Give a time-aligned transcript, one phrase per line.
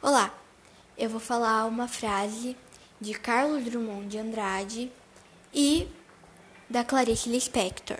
[0.00, 0.32] Olá,
[0.96, 2.56] eu vou falar uma frase
[3.00, 4.92] de Carlos Drummond de Andrade
[5.52, 5.88] e
[6.70, 7.98] da Clarice Lispector.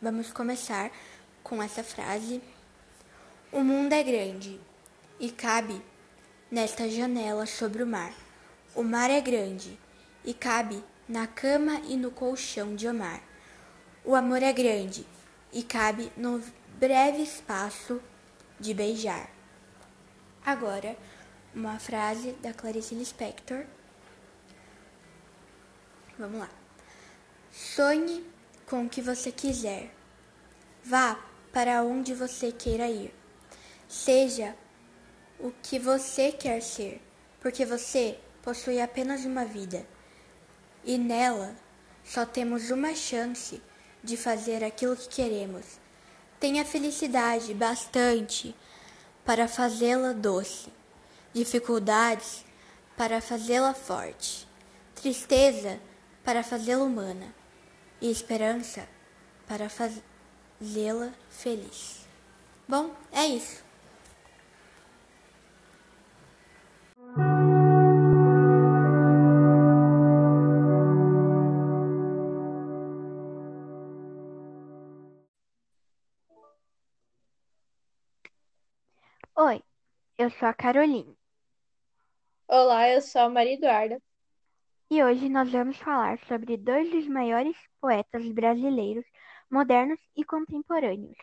[0.00, 0.92] Vamos começar
[1.42, 2.40] com essa frase.
[3.50, 4.60] O mundo é grande
[5.18, 5.82] e cabe
[6.48, 8.14] nesta janela sobre o mar.
[8.72, 9.76] O mar é grande
[10.24, 13.20] e cabe na cama e no colchão de amar.
[14.04, 15.04] O amor é grande
[15.52, 16.40] e cabe no
[16.78, 18.00] breve espaço
[18.60, 19.34] de beijar.
[20.44, 20.96] Agora,
[21.54, 23.64] uma frase da Clarice Lispector.
[26.18, 26.50] Vamos lá.
[27.50, 28.24] Sonhe
[28.66, 29.90] com o que você quiser.
[30.84, 31.18] Vá
[31.52, 33.14] para onde você queira ir.
[33.88, 34.54] Seja
[35.38, 37.00] o que você quer ser,
[37.40, 39.86] porque você possui apenas uma vida
[40.84, 41.56] e nela
[42.04, 43.62] só temos uma chance
[44.02, 45.64] de fazer aquilo que queremos.
[46.38, 48.54] Tenha felicidade bastante
[49.24, 50.68] para fazê-la doce,
[51.32, 52.44] dificuldades
[52.96, 54.46] para fazê-la forte,
[54.94, 55.80] tristeza
[56.22, 57.34] para fazê-la humana
[58.00, 58.86] e esperança
[59.46, 62.06] para fazê-la feliz.
[62.68, 63.63] Bom, é isso.
[80.24, 81.18] Eu sou a Caroline
[82.48, 84.02] Olá, eu sou a Maria Eduarda.
[84.90, 89.04] e hoje nós vamos falar sobre dois dos maiores poetas brasileiros
[89.50, 91.18] modernos e contemporâneos.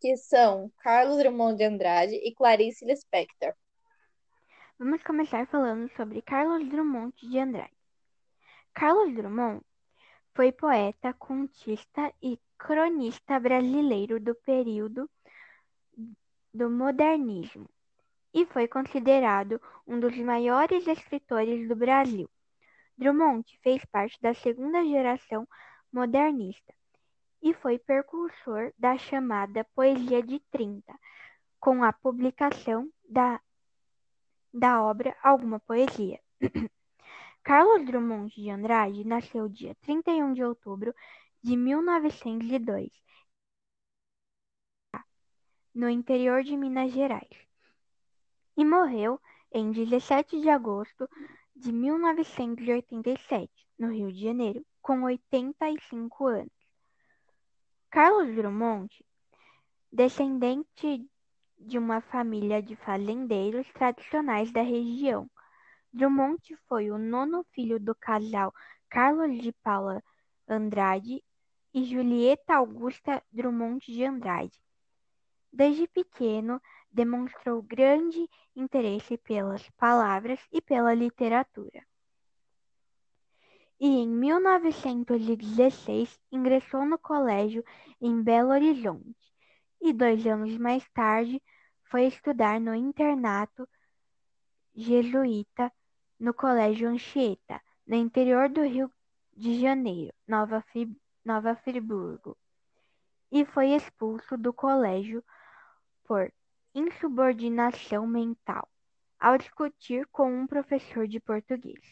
[0.00, 3.54] que são Carlos Drummond de Andrade e Clarice Lispector.
[4.76, 7.76] Vamos começar falando sobre Carlos Drummond de Andrade.
[8.74, 9.64] Carlos Drummond
[10.34, 15.08] foi poeta, contista e cronista brasileiro do período
[16.52, 17.70] do modernismo
[18.36, 22.28] e foi considerado um dos maiores escritores do Brasil.
[22.98, 25.48] Drummond fez parte da segunda geração
[25.90, 26.74] modernista
[27.40, 30.94] e foi precursor da chamada Poesia de 30,
[31.58, 33.40] com a publicação da,
[34.52, 36.20] da obra Alguma Poesia.
[37.42, 40.94] Carlos Drummond de Andrade nasceu dia 31 de outubro
[41.42, 42.90] de 1902
[45.74, 47.46] no interior de Minas Gerais,
[48.56, 49.20] e morreu
[49.52, 51.08] em 17 de agosto
[51.54, 56.52] de 1987, no Rio de Janeiro, com 85 anos.
[57.90, 59.04] Carlos Drummond,
[59.90, 61.08] descendente
[61.58, 65.30] de uma família de fazendeiros tradicionais da região.
[65.92, 68.52] Drummond foi o nono filho do casal
[68.90, 70.02] Carlos de Paula
[70.46, 71.22] Andrade
[71.72, 74.60] e Julieta Augusta Drummond de Andrade.
[75.52, 76.60] Desde pequeno,
[76.96, 81.86] demonstrou grande interesse pelas palavras e pela literatura.
[83.78, 87.62] E em 1916 ingressou no colégio
[88.00, 89.30] em Belo Horizonte
[89.78, 91.42] e dois anos mais tarde
[91.84, 93.68] foi estudar no internato
[94.74, 95.70] jesuíta
[96.18, 98.90] no Colégio Anchieta, no interior do Rio
[99.36, 100.90] de Janeiro, Nova, Fri
[101.22, 102.34] Nova Friburgo,
[103.30, 105.22] e foi expulso do colégio
[106.04, 106.32] por
[106.78, 108.68] insubordinação mental
[109.18, 111.82] ao discutir com um professor de português.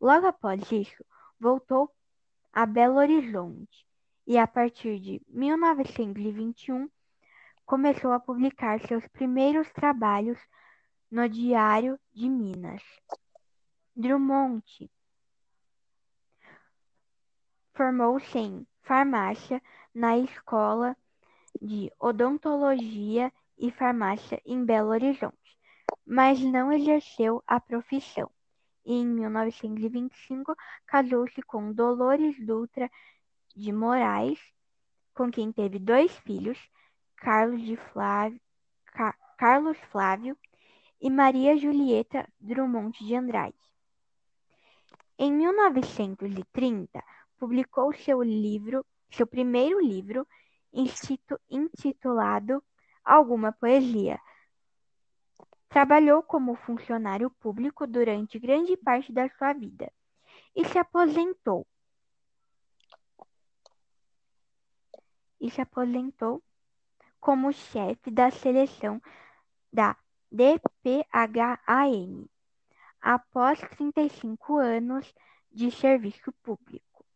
[0.00, 1.04] Logo após isso,
[1.38, 1.94] voltou
[2.52, 3.86] a Belo Horizonte
[4.26, 6.90] e, a partir de 1921,
[7.64, 10.38] começou a publicar seus primeiros trabalhos
[11.08, 12.82] no Diário de Minas.
[13.94, 14.90] Drummond
[17.74, 19.62] formou-se em farmácia
[19.94, 20.96] na Escola
[21.62, 25.58] de Odontologia e Farmácia em Belo Horizonte,
[26.06, 28.30] mas não exerceu a profissão.
[28.84, 30.54] E em 1925
[30.86, 32.90] casou-se com Dolores Dutra
[33.54, 34.38] de Moraes,
[35.14, 36.58] com quem teve dois filhos,
[37.16, 37.62] Carlos,
[37.92, 38.40] Flávio,
[38.92, 40.36] Ca Carlos Flávio
[41.00, 43.54] e Maria Julieta Drummond de Andrade.
[45.18, 47.02] Em 1930,
[47.38, 50.26] publicou seu livro, seu primeiro livro,
[51.50, 52.62] intitulado
[53.06, 54.20] Alguma Poesia.
[55.68, 59.92] Trabalhou como funcionário público durante grande parte da sua vida
[60.56, 61.64] e se aposentou.
[65.40, 66.42] E se aposentou
[67.20, 69.00] como chefe da seleção
[69.72, 69.96] da
[70.32, 72.26] DPHAN
[73.00, 75.14] após 35 anos
[75.52, 77.06] de serviço público.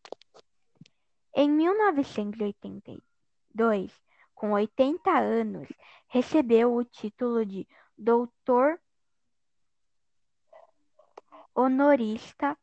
[1.35, 3.93] Em 1982,
[4.41, 5.69] com 80 anos,
[6.09, 8.81] recebeu o título de doutor
[11.55, 12.57] honorista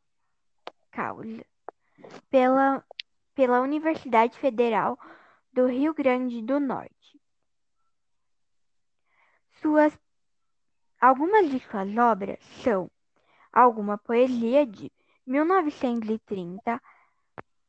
[0.90, 1.46] causa
[2.28, 2.84] pela,
[3.32, 4.98] pela Universidade Federal
[5.52, 7.20] do Rio Grande do Norte.
[9.62, 9.96] Suas,
[11.00, 12.90] algumas de suas obras são
[13.52, 14.90] Alguma Poesia de
[15.24, 16.82] 1930,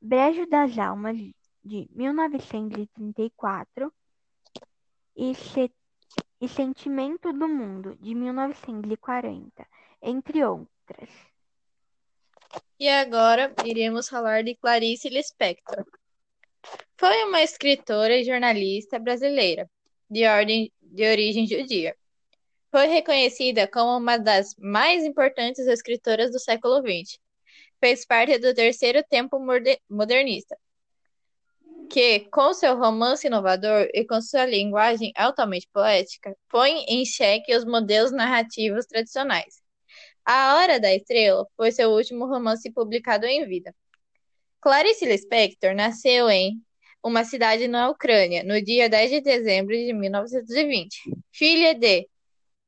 [0.02, 1.16] Brejo das Almas
[1.64, 3.94] de 1934
[5.20, 5.70] e, Se
[6.42, 9.68] e Sentimento do Mundo de 1940,
[10.02, 11.10] entre outras.
[12.80, 15.86] E agora iremos falar de Clarice Lispector.
[16.98, 19.70] Foi uma escritora e jornalista brasileira
[20.10, 21.94] de, ordem, de origem judia.
[22.72, 27.20] Foi reconhecida como uma das mais importantes escritoras do século XX.
[27.82, 29.38] Fez parte do terceiro tempo
[29.90, 30.58] modernista,
[31.90, 37.66] que, com seu romance inovador e com sua linguagem altamente poética, põe em xeque os
[37.66, 39.62] modelos narrativos tradicionais.
[40.24, 43.76] A Hora da Estrela foi seu último romance publicado em vida.
[44.62, 46.62] Clarice Lispector nasceu em
[47.04, 51.02] uma cidade na Ucrânia no dia 10 de dezembro de 1920,
[51.32, 52.08] filha de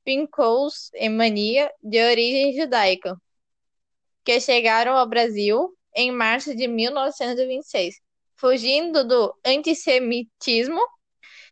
[0.03, 3.15] Pinkous e Mania, de origem judaica,
[4.23, 7.95] que chegaram ao Brasil em março de 1926
[8.41, 10.81] fugindo do antissemitismo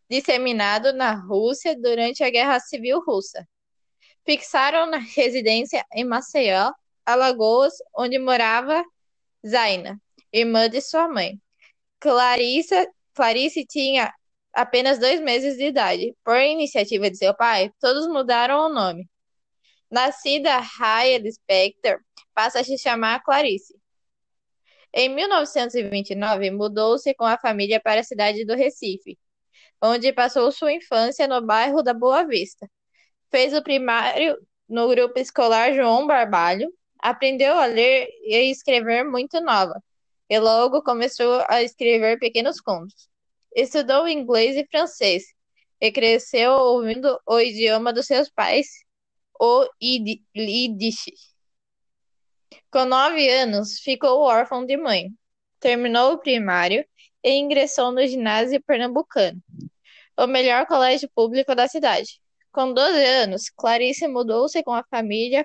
[0.08, 3.48] disseminado na Rússia durante a Guerra Civil Russa.
[4.26, 6.72] Fixaram na residência em Maceió,
[7.06, 8.84] Alagoas, onde morava
[9.46, 10.02] Zaina,
[10.32, 11.40] irmã de sua mãe.
[12.00, 14.12] Clarissa, Clarice tinha
[14.52, 16.14] apenas dois meses de idade.
[16.24, 19.08] Por iniciativa de seu pai, todos mudaram o nome.
[19.88, 22.00] Nascida Raya Spector,
[22.34, 23.79] passa a se chamar Clarice.
[24.92, 29.18] Em 1929, mudou-se com a família para a cidade do Recife,
[29.82, 32.68] onde passou sua infância no bairro da Boa Vista.
[33.30, 34.36] Fez o primário
[34.68, 39.80] no grupo escolar João Barbalho, aprendeu a ler e escrever muito nova,
[40.28, 43.08] e logo começou a escrever pequenos contos.
[43.54, 45.24] Estudou inglês e francês,
[45.80, 48.66] e cresceu ouvindo o idioma dos seus pais,
[49.40, 51.29] o Yiddish.
[52.70, 55.10] Com nove anos, ficou órfão de mãe.
[55.58, 56.84] Terminou o primário
[57.22, 59.42] e ingressou no ginásio pernambucano,
[60.16, 62.20] o melhor colégio público da cidade.
[62.52, 65.44] Com 12 anos, Clarice mudou-se com a família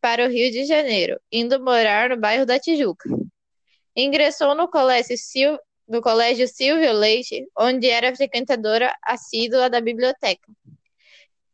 [0.00, 3.08] para o Rio de Janeiro, indo morar no bairro da Tijuca.
[3.96, 5.58] Ingressou no colégio, Sil...
[5.88, 10.52] no colégio Silvio Leite, onde era frequentadora assídua da biblioteca.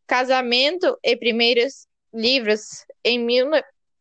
[0.07, 3.51] Casamento e primeiros livros em mil...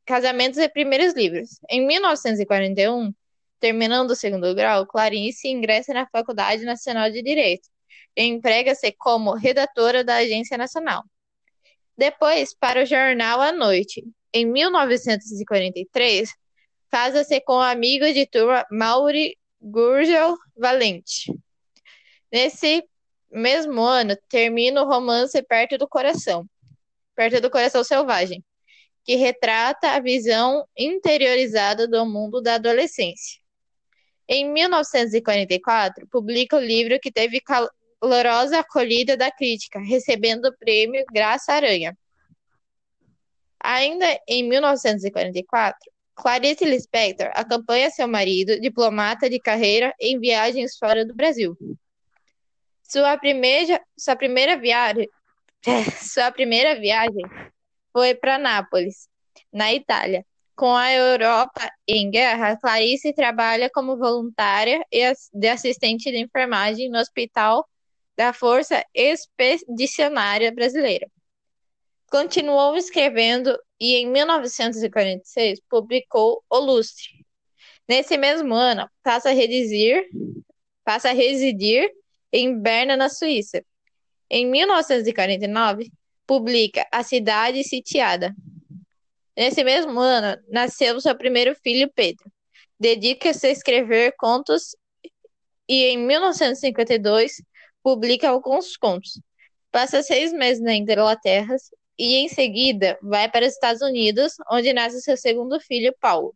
[0.10, 1.60] Casamentos e Primeiros Livros.
[1.70, 3.14] Em 1941,
[3.60, 7.70] terminando o segundo grau, Clarice ingressa na Faculdade Nacional de Direito
[8.18, 11.04] e emprega-se como redatora da Agência Nacional.
[11.96, 14.04] Depois, para o jornal à noite.
[14.34, 16.34] Em 1943,
[16.90, 21.32] casa-se com o amigo de turma Mauri Gurgel Valente.
[22.32, 22.84] Nesse
[23.30, 26.48] mesmo ano, termina o romance Perto do Coração,
[27.16, 28.44] Perto do Coração Selvagem,
[29.04, 33.40] que retrata a visão interiorizada do mundo da adolescência.
[34.28, 41.54] Em 1944, publica o livro que teve calorosa acolhida da crítica, recebendo o prêmio Graça
[41.54, 41.98] Aranha.
[43.62, 51.16] Ainda em 1944, Clarice Lispector acompanha seu marido, diplomata de carreira, em viagens fora do
[51.16, 51.58] Brasil.
[52.84, 55.10] Sua primeira, sua primeira viagem,
[56.14, 57.24] sua primeira viagem
[57.92, 59.08] foi para Nápoles,
[59.52, 60.26] na Itália.
[60.56, 67.00] Com a Europa em guerra, Clarice trabalha como voluntária e de assistente de enfermagem no
[67.00, 67.66] Hospital
[68.18, 71.10] da Força Expedicionária Brasileira.
[72.12, 77.26] Continuou escrevendo e, em 1946, publicou O Lustre.
[77.88, 80.06] Nesse mesmo ano, passa a residir,
[80.84, 81.90] passa a residir
[82.34, 83.64] em Berna, na Suíça.
[84.30, 85.90] Em 1949,
[86.30, 88.36] publica A Cidade Sitiada.
[89.36, 92.32] Nesse mesmo ano, nasceu seu primeiro filho, Pedro.
[92.80, 94.76] Dedica-se a escrever contos
[95.68, 97.42] e, em 1952,
[97.82, 99.20] publica alguns contos.
[99.72, 101.56] Passa seis meses na Inglaterra
[101.98, 106.36] e, em seguida, vai para os Estados Unidos, onde nasce seu segundo filho, Paulo,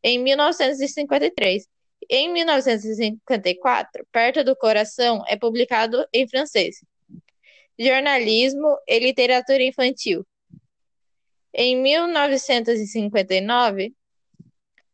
[0.00, 1.66] em 1953.
[2.08, 6.76] Em 1954, Perto do Coração é publicado em francês
[7.78, 10.26] jornalismo e literatura infantil.
[11.52, 13.94] Em 1959,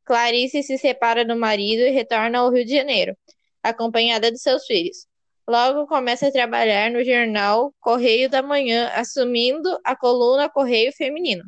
[0.04, 3.16] Clarice se separa do marido e retorna ao Rio de Janeiro,
[3.62, 5.06] acompanhada de seus filhos.
[5.48, 11.44] Logo começa a trabalhar no jornal Correio da Manhã, assumindo a coluna Correio Feminino.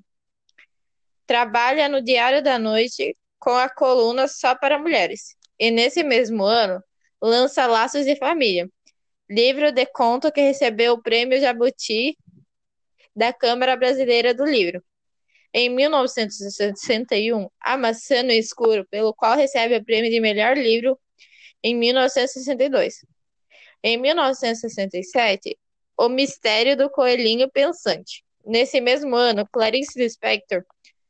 [1.26, 5.36] trabalha no Diário da Noite com a coluna Só para Mulheres.
[5.58, 6.82] E nesse mesmo ano,
[7.20, 8.68] lança Laços de Família,
[9.28, 12.16] livro de conto que recebeu o Prêmio Jabuti
[13.14, 14.82] da Câmara Brasileira do Livro.
[15.54, 20.98] Em 1961, A Maçã no Escuro, pelo qual recebe o prêmio de melhor livro
[21.62, 23.04] em 1962.
[23.82, 25.58] Em 1967,
[25.96, 28.24] O Mistério do Coelhinho Pensante.
[28.44, 30.64] Nesse mesmo ano, Clarice Lispector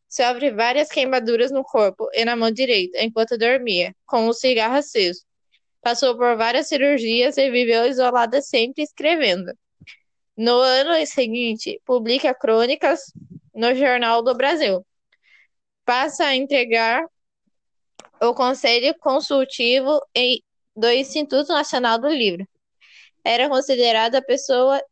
[0.08, 5.22] sofre várias queimaduras no corpo e na mão direita enquanto dormia, com um cigarro aceso.
[5.82, 9.52] Passou por várias cirurgias e viveu isolada sempre escrevendo.
[10.36, 13.12] No ano seguinte, publica crônicas
[13.54, 14.84] no Jornal do Brasil.
[15.84, 17.04] Passa a entregar
[18.20, 20.00] o Conselho Consultivo
[20.76, 22.46] do Instituto Nacional do Livro.
[23.24, 24.82] Era considerada pessoa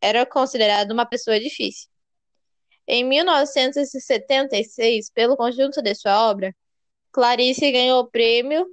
[0.00, 1.88] era considerada uma pessoa difícil.
[2.86, 6.52] Em 1976, pelo conjunto de sua obra,
[7.12, 8.66] Clarice ganhou o prêmio,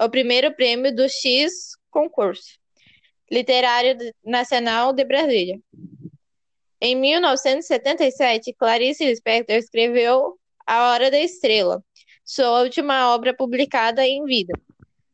[0.00, 2.58] o primeiro prêmio do X Concurso
[3.30, 5.58] Literário Nacional de Brasília.
[6.80, 11.82] Em 1977, Clarice Lispector escreveu A Hora da Estrela,
[12.24, 14.52] sua última obra publicada em vida,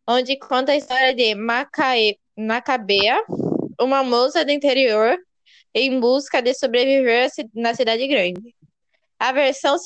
[0.07, 3.23] onde conta a história de Macae, Macabea,
[3.81, 5.19] uma moça do interior
[5.75, 8.55] em busca de sobreviver na cidade grande.
[9.19, 9.77] A versão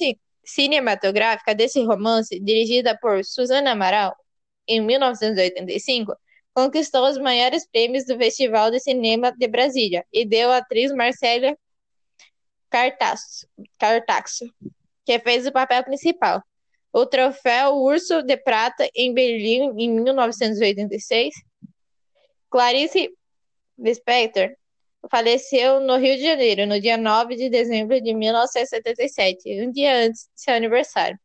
[0.44, 4.16] cinematográfica desse romance, dirigida por Susana Amaral,
[4.66, 6.14] em 1985,
[6.54, 11.56] conquistou os maiores prêmios do Festival de Cinema de Brasília e deu à atriz Marcela
[12.70, 14.46] Cartaxo,
[15.04, 16.42] que fez o papel principal.
[16.92, 21.34] O troféu Urso de Prata em Berlim em 1986.
[22.50, 23.10] Clarice
[23.78, 24.54] Lispector
[25.10, 30.28] faleceu no Rio de Janeiro, no dia 9 de dezembro de 1977, um dia antes
[30.34, 31.18] de seu aniversário.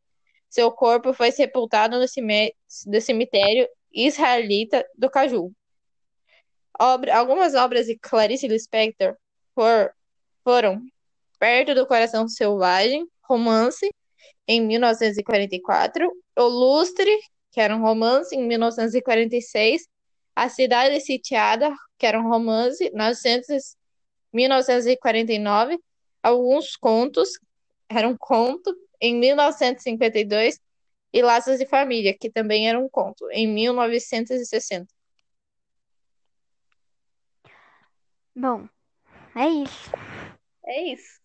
[0.49, 5.51] Seu corpo foi sepultado no cemitério israelita do Caju.
[6.79, 9.15] Obra, algumas obras de Clarice Lispector
[9.55, 9.91] for,
[10.43, 10.81] foram
[11.39, 13.89] Perto do Coração Selvagem, romance,
[14.47, 17.11] em 1944, O Lustre,
[17.51, 19.87] que era um romance, em 1946,
[20.35, 22.91] A Cidade Sitiada, que era um romance,
[24.31, 25.79] 1949,
[26.21, 27.29] alguns contos,
[27.89, 30.59] era um conto, em 1952,
[31.13, 34.87] e Laços de Família, que também era um conto, em 1960.
[38.35, 38.67] Bom,
[39.35, 39.91] é isso.
[40.65, 41.19] É isso.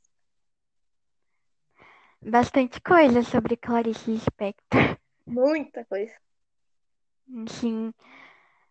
[2.23, 4.97] Bastante coisa sobre Clarice Lispector.
[5.27, 6.15] Muita coisa.
[7.49, 7.93] Sim.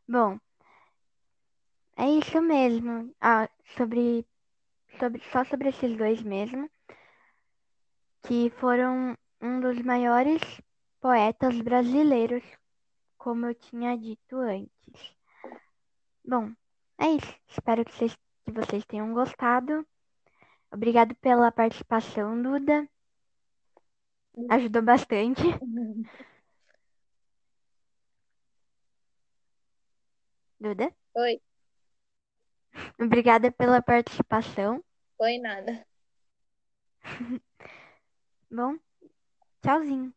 [0.07, 0.39] Bom,
[1.97, 3.13] é isso mesmo.
[3.19, 4.25] Ah, sobre,
[4.99, 6.69] sobre, só sobre esses dois mesmo,
[8.23, 10.41] que foram um dos maiores
[10.99, 12.43] poetas brasileiros,
[13.17, 15.15] como eu tinha dito antes.
[16.23, 16.51] Bom,
[16.99, 17.35] é isso.
[17.47, 19.85] Espero que vocês, que vocês tenham gostado.
[20.71, 22.87] Obrigado pela participação, Duda.
[24.49, 25.41] Ajudou bastante.
[30.59, 30.93] Duda?
[31.15, 31.41] Oi.
[32.99, 34.83] Obrigada pela participação.
[35.17, 35.85] Foi nada.
[38.51, 38.79] Bom,
[39.63, 40.13] tchauzinho.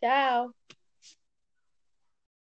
[0.00, 0.54] Tchau.